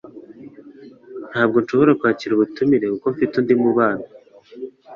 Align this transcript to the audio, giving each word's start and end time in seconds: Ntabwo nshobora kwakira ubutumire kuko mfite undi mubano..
Ntabwo 1.29 1.57
nshobora 1.63 1.97
kwakira 1.99 2.31
ubutumire 2.33 2.85
kuko 2.93 3.07
mfite 3.13 3.33
undi 3.37 3.53
mubano.. 3.61 4.05